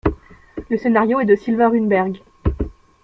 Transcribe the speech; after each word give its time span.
Le 0.71 0.77
scénario 0.79 1.19
est 1.19 1.25
de 1.27 1.35
Sylvain 1.35 1.69
Runberg. 1.69 2.23